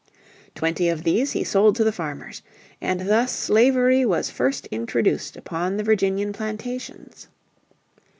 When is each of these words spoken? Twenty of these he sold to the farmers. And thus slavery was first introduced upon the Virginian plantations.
Twenty 0.55 0.89
of 0.89 1.03
these 1.03 1.33
he 1.33 1.43
sold 1.43 1.75
to 1.75 1.83
the 1.83 1.91
farmers. 1.91 2.41
And 2.81 3.07
thus 3.07 3.31
slavery 3.35 4.03
was 4.03 4.31
first 4.31 4.65
introduced 4.71 5.37
upon 5.37 5.77
the 5.77 5.83
Virginian 5.83 6.33
plantations. 6.33 7.27